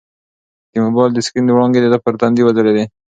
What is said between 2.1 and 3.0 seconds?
تندي وځلېدې.